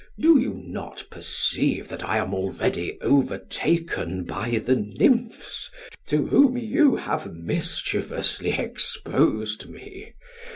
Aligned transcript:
Do 0.19 0.39
you 0.39 0.55
not 0.65 1.05
perceive 1.11 1.87
that 1.89 2.03
I 2.03 2.17
am 2.17 2.33
already 2.33 2.97
overtaken 3.01 4.23
by 4.23 4.57
the 4.57 4.75
Nymphs 4.75 5.69
to 6.07 6.25
whom 6.25 6.57
you 6.57 6.95
have 6.95 7.31
mischievously 7.35 8.49
exposed 8.53 9.69
me? 9.69 10.15